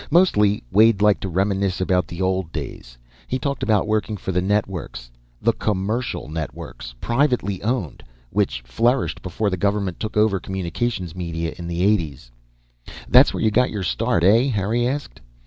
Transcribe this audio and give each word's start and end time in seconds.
Mostly, 0.09 0.63
Wade 0.71 1.03
liked 1.03 1.21
to 1.21 1.29
reminisce 1.29 1.79
about 1.79 2.07
the 2.07 2.23
old 2.23 2.51
days. 2.51 2.97
He 3.27 3.37
talked 3.37 3.61
about 3.61 3.85
working 3.87 4.17
for 4.17 4.31
the 4.31 4.41
networks 4.41 5.11
the 5.39 5.53
commercial 5.53 6.27
networks, 6.27 6.95
privately 6.99 7.61
owned, 7.61 8.01
which 8.31 8.63
flourished 8.65 9.21
before 9.21 9.51
the 9.51 9.57
government 9.57 9.99
took 9.99 10.17
over 10.17 10.39
communications 10.39 11.15
media 11.15 11.53
in 11.55 11.67
the 11.67 11.81
'80s. 11.81 12.31
"That's 13.07 13.31
where 13.31 13.43
you 13.43 13.51
got 13.51 13.69
your 13.69 13.83
start, 13.83 14.23
eh?" 14.23 14.45
Harry 14.47 14.87
asked. 14.87 15.21